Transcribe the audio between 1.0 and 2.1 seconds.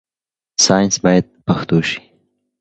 بايد پښتو شي.